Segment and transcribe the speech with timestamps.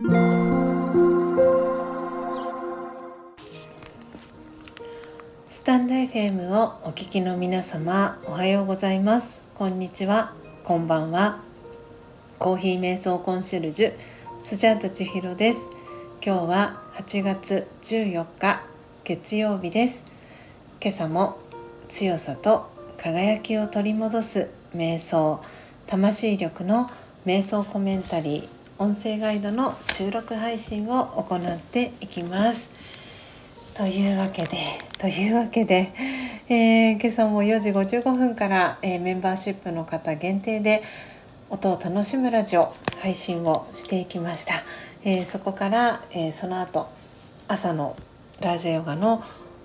[0.00, 0.04] ス
[5.64, 9.48] タンド FM をお聞きの皆様おはようございます。
[9.56, 10.34] こんにちは。
[10.62, 11.40] こんばんは。
[12.38, 13.92] コーヒー瞑想コンシェルジュ
[14.40, 15.58] スジャータ千尋です。
[16.24, 18.62] 今日は8月14日
[19.02, 20.04] 月曜日です。
[20.80, 21.40] 今朝も
[21.88, 25.42] 強さと輝きを取り戻す瞑想
[25.88, 26.88] 魂力の
[27.26, 32.70] 瞑想コメンタリー音声ガイドの収録配信を行っていきます。
[33.76, 34.56] というわけで
[34.98, 35.92] というわけで、
[36.48, 40.84] えー、今朝も4時55分から、えー、メンバーシップの方限定で
[41.50, 44.62] 音を楽しむラジオ配信をしていきました、
[45.02, 46.88] えー、そこから、えその後
[47.48, 47.96] 朝の
[48.40, 49.24] ラジオヨガの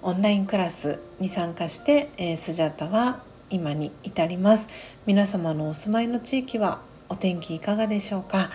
[0.00, 4.66] オンラインクラスに参加して、えスジャタは今に至ります。
[5.04, 8.50] 皆様のお住まいの地域はお天気いかがでしょうか、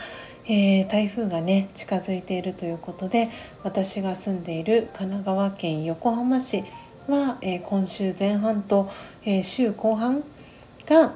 [0.51, 3.29] えー、台風がね近づいているということで
[3.63, 6.63] 私が住んでいる神奈川県横浜市
[7.07, 8.89] は、えー、今週前半と、
[9.23, 10.23] えー、週後半
[10.87, 11.13] が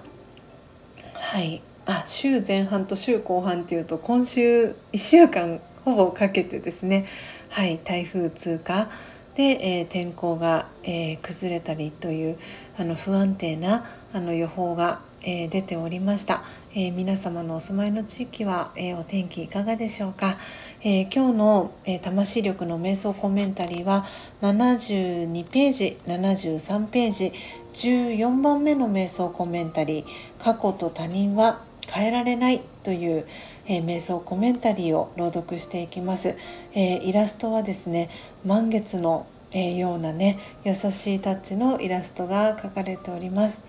[1.15, 7.07] はいあ週前半と週後半っていうと今週1週間ほぼかけてですね
[7.49, 8.89] はい台風通過
[9.35, 12.37] で、え、天候が、え、崩れたりという
[12.77, 16.43] あの不安定なあの予報が、えー、出ておりました、
[16.75, 20.37] え皆様のお住まいの地域は、えお天気いかがでしょうか、
[20.81, 24.05] え今日の、え魂力の瞑想コメンタリーは
[24.41, 27.33] 72ページ73ページ
[27.73, 30.05] 14番目の瞑想コメンタリー
[30.43, 33.25] 「過去と他人は変えられない」という、
[33.67, 36.35] え、瞑想コメンタリーを朗読していきます、
[36.73, 38.09] え、イラストはですね
[38.45, 43.63] 満月の、え、ようなね優しいタッチのイラストが描かれております、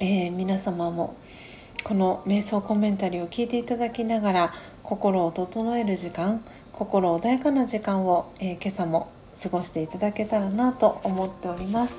[0.00, 1.16] え皆様も
[1.82, 6.42] この瞑想コメンタリーを聞いていただきながら心を整える時間
[6.78, 9.10] 心穏やかな時間を、え今朝も
[9.42, 11.98] 過ごしていただけたらなと思っております。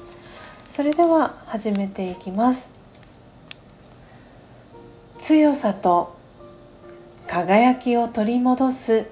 [0.72, 2.70] それでは始めていきます。
[5.18, 6.18] 強さと
[7.28, 9.12] 輝きを取り戻す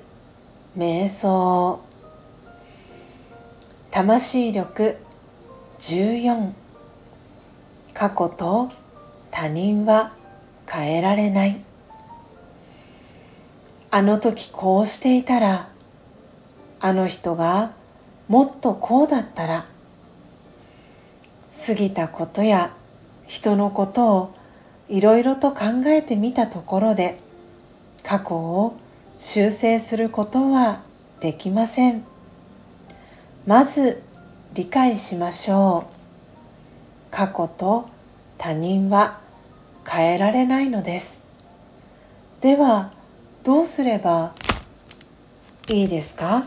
[0.78, 1.82] 瞑想。
[3.92, 4.96] 魂力
[5.80, 6.54] 14
[7.94, 8.70] 過去と
[9.40, 10.14] 他人は
[10.68, 11.64] 変えられない。
[13.92, 15.70] あの時こうしていたら
[16.80, 17.70] あの人が
[18.28, 19.66] もっとこうだったら
[21.68, 22.72] 過ぎたことや
[23.28, 24.36] 人のことを
[24.90, 27.20] いろいろと考えてみたところで
[28.02, 28.76] 過去を
[29.20, 30.82] 修正することは
[31.20, 32.04] できません。
[33.46, 34.02] まず
[34.56, 35.86] 理解しましょ
[37.12, 37.12] う。
[37.12, 37.88] 過去と
[38.40, 39.27] 他人は
[39.90, 41.22] 変えられないのです。
[42.42, 42.92] では
[43.44, 44.34] どうすれば
[45.70, 46.46] いいですか？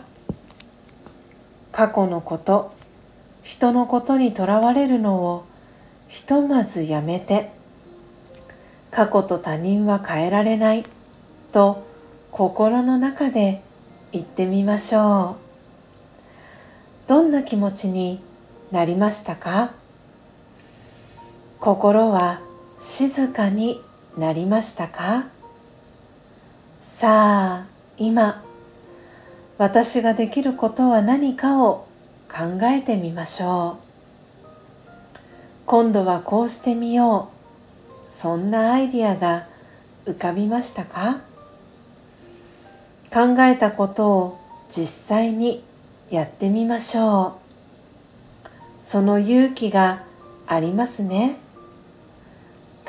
[1.73, 2.73] 過去のこと
[3.43, 5.47] 人のことにとらわれるのを
[6.09, 7.51] ひとまずやめて
[8.91, 10.85] 過去と他人は変えられない
[11.53, 11.87] と
[12.31, 13.63] 心の中で
[14.13, 15.37] 言ってみましょ
[17.07, 17.09] う。
[17.09, 18.21] どんな気持ちに
[18.71, 19.73] なりましたか？
[21.59, 22.41] 心は
[22.81, 23.79] 静かに
[24.17, 25.27] なりましたか？
[26.83, 27.67] さあ
[27.99, 28.43] 今
[29.59, 31.87] 私ができることは何かを
[32.33, 33.85] 考えてみましょう。
[35.67, 37.29] 今度はこうしてみよ
[38.09, 38.13] う。
[38.13, 39.47] そんなアイディアが
[40.07, 41.21] 浮かびましたか？
[43.13, 44.39] 考えたことを
[44.71, 45.63] 実際に
[46.11, 47.39] やってみましょ
[48.43, 48.45] う。
[48.83, 50.03] その勇気が
[50.47, 51.37] ありますね。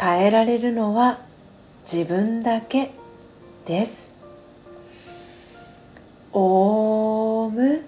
[0.02, 1.20] 変えられるのは
[1.84, 2.90] 自分だけ
[3.68, 4.10] です。
[6.34, 7.82] オーム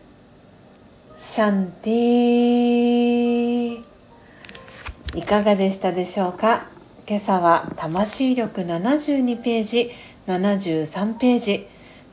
[1.16, 3.84] シャンティ
[5.16, 6.68] いかがでしたでしょうか？
[7.08, 9.90] 今朝は魂力72ページ
[10.28, 11.68] 73ページ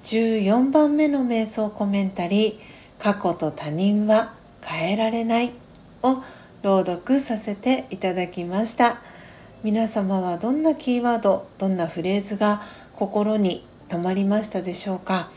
[0.04, 2.58] 14番目の瞑想コメンタリー
[3.02, 4.32] 「過去と他人は
[4.62, 5.50] 変えられない」
[6.02, 6.22] を
[6.62, 9.02] 朗読させていただきました。
[9.62, 12.62] 皆様はどんなキーワードどんなフレーズが
[12.96, 15.28] 心に留まりましたでしょうか？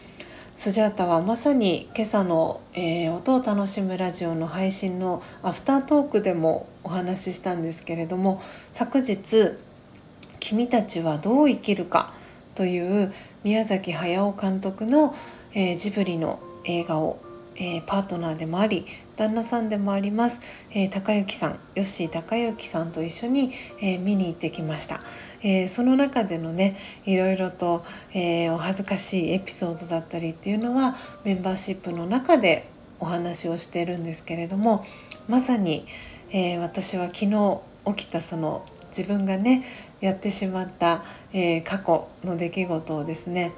[0.56, 8.42] スジャータはまさに今朝の、えー、音を楽しむラジオの配信のアフタートークでもお話ししたんですけれども
[8.72, 9.58] 昨日
[10.40, 12.14] 「君たちはどう生きるか」
[12.56, 15.14] という宮崎駿監督の、
[15.54, 17.20] えー、ジブリの映画を、
[17.56, 18.86] えー、パートナーでもあり
[19.16, 20.42] 旦那さんでもあります、
[20.72, 23.52] えー、高之さんヨッシー高之さんと一緒に、
[23.82, 25.02] え見に行ってきました、
[25.42, 27.84] えー、その中でのねいろいろと、
[28.14, 32.68] えー、お恥ずかしいエピソードだったりっていうのはメンバーシップの中で
[33.00, 34.86] お話をしてるんですけれども
[35.28, 35.86] まさに、
[36.32, 37.62] えー、私は昨日
[37.96, 38.66] 起きたその
[38.96, 39.66] 自分がね
[40.02, 41.02] やってしまった、
[41.32, 43.54] え過去の出来事をですね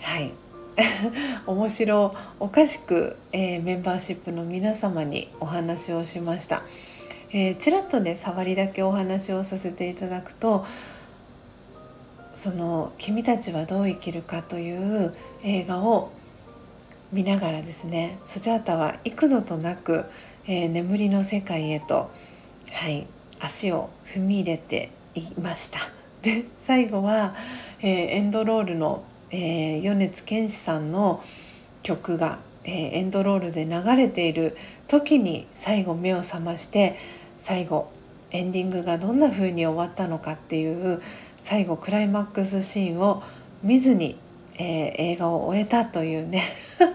[0.00, 0.30] はい
[1.46, 6.62] 面白おかしく、えー、メンバーシップの皆様にお話をしました、
[7.32, 10.64] えー、ちらっとね触りだけお話をさせていただくと
[12.34, 16.10] その「君たちはどう生きるか」という映画を
[17.12, 20.04] 見ながらですねスジャータは幾度となく、
[20.46, 22.10] えー、眠りの世界へと、
[22.72, 23.06] はい、
[23.40, 25.80] 足を踏み入れていました。
[26.22, 27.34] で最後は、
[27.80, 31.22] えー、エンドロールのえー、米津玄師さんの
[31.82, 34.56] 曲が、えー、エンドロールで流れている
[34.88, 36.96] 時に最後目を覚まして
[37.38, 37.90] 最後
[38.32, 41.02] エンディングがどんな風に終わったのかっていう
[41.38, 43.22] 最後クライマックスシーンを
[43.62, 44.16] 見ずに、
[44.58, 46.42] えー、映画を終えたというね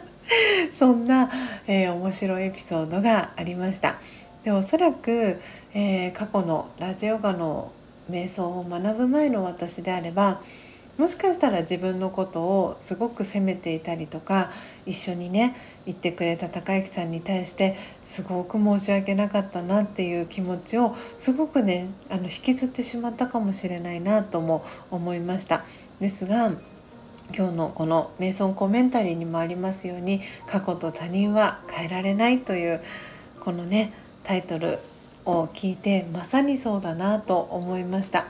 [0.72, 1.32] そんな、
[1.68, 4.00] えー、面白いエピソードがありました。
[4.44, 5.42] でおそらく、
[5.74, 7.72] えー、過去のラジオガの
[8.12, 10.40] 瞑想を学ぶ前の私であれば
[10.98, 14.50] もしかしたら自分のことをすごく責めていたりとか
[14.86, 15.56] 一緒にね
[15.86, 25.66] 言ってくれた高之さんに対してすごく申し訳なかったなっていう気持ちをすごくねあの引きずってしまったかもしれないなとも思いました。
[26.00, 26.52] ですが
[27.36, 32.82] 今日のこの瞑想コメンタリーにもありますように過去と他人は変えられないという
[33.40, 33.92] このね
[34.24, 34.80] タイトル
[35.26, 38.26] を聞いてまさにそうだなと思いました。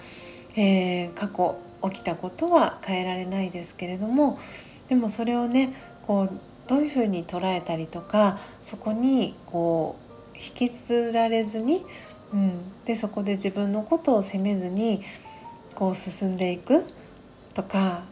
[0.55, 1.57] えー、過去
[1.89, 4.39] 起きたことは変えられないですけれども
[4.89, 5.73] でもそれをね
[6.05, 6.29] こう
[6.67, 10.05] どういうふうに捉えたりとかそこにこう
[10.35, 11.85] 引きずられずに、
[12.33, 15.01] うん、でそこで自分のことを責めずに
[15.75, 16.83] こう進んでいく
[17.53, 18.03] とか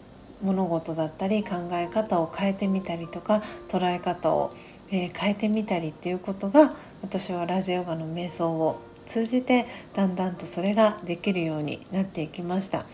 [0.42, 4.54] 物事だったり考え方を変えてみたりとか捉え方を、
[4.92, 12.86] え、変えてみたりっていうことが私はラジオガの瞑想を通じてだんだんとそれができるようになっていきました。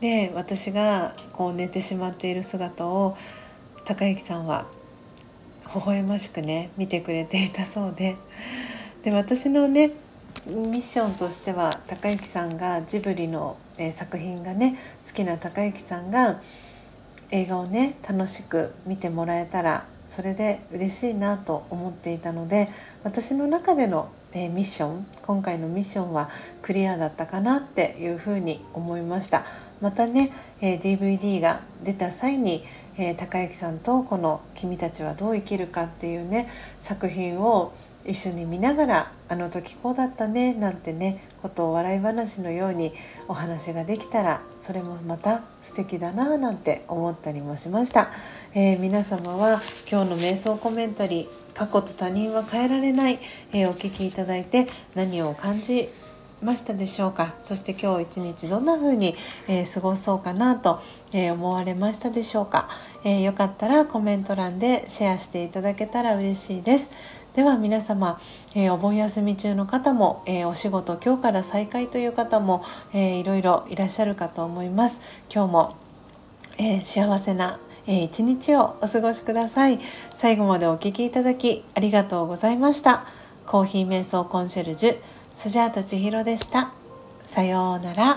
[0.00, 3.16] で私がこう寝てしまっている姿を
[3.84, 4.66] 高之さんは
[5.74, 8.16] 微笑ましくね見てくれていたそうで。
[9.02, 9.92] で私のね
[10.46, 16.40] ミッションとしては高之さんがジブリの、え、作品がね好きな高之さんが
[17.30, 22.68] 映画をね楽しく見てもらえたらそれで嬉しいなと思っていたので
[23.04, 26.30] 私の中での、え、ミッション今回のミッションは
[26.62, 29.44] クリアだったかなっていうふうに思いました。
[29.80, 32.64] またね、えー、DVD が出た際に、
[32.98, 36.48] えー、高之さんとこの「君たちはどう生きるか」っていうね
[36.82, 37.72] 作品を
[38.04, 42.92] 一緒に見ながら「あの時こうだったね」なんてねことを笑い話のように
[43.28, 48.10] お話ができたらそれもまた素敵だななんて思ったりもしました、
[48.54, 53.18] えー、皆様は今日の瞑想コメンタリー「過去と他人は変えられない」
[53.52, 55.88] えー、お聞きいただいて何を感じ
[56.42, 57.34] ましたでしょうか？
[57.42, 59.14] そして今日一日どんな風に、
[59.48, 60.80] えー、過ごそうかなと、
[61.12, 62.68] えー、思われましたでしょうか、
[63.04, 66.90] えー、よかったらコメント欄でシェアしていただけたら嬉しいです。
[67.34, 68.18] では皆様、
[68.56, 75.00] えお盆休み中の方も、えお仕事今日から再開という方も、えいろいろいらっしゃるかと思います。
[75.32, 75.76] 今日も、
[76.58, 79.78] え幸せなえ一日をお過ごしください。
[80.16, 83.06] 最後までお聴きいただきありがとうございました。
[83.46, 84.96] コーヒー瞑想コンシェルジュ
[85.34, 86.72] スジャータ千尋でした。
[87.22, 88.16] さようなら。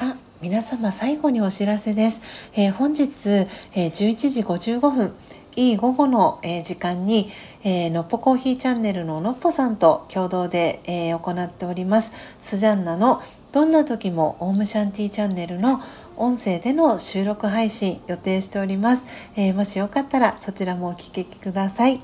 [0.00, 2.20] あ皆様最後にお知らせです、
[2.54, 3.28] えー、本日、
[3.74, 5.14] えー、11時55分
[5.56, 7.30] いい午後の、えー、時間に、
[7.62, 12.12] えー、のっぽコーヒーチャンネルののっぽさんと共同で、えー、行っております。
[12.40, 15.80] スジャンナのどんな時もオームシャンティーチャンネルの
[16.16, 19.06] 音声での収録配信予定しております、
[19.36, 22.00] えもしよかったらそちらもお聞きください。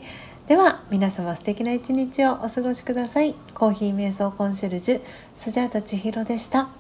[0.51, 3.37] では皆様素敵な一日をお過ごしください。
[3.55, 5.01] コーヒー瞑想コンシェルジュ
[5.37, 6.71] スジャータ千尋でした。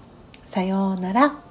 [0.42, 1.50] さようなら。